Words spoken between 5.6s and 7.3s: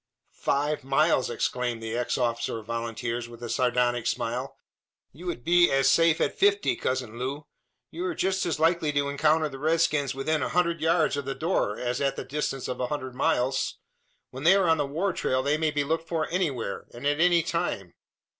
as safe at fifty, cousin